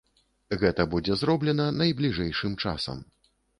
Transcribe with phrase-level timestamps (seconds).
[0.63, 3.07] Гэта будзе зроблена найбліжэйшым часам.